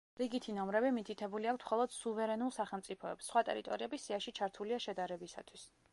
[0.19, 5.73] რიგითი ნომრები მითითებული აქვთ მხოლოდ სუვერენულ სახელმწიფოებს, სხვა ტერიტორიები სიაში ჩართულია შედარებისათვის.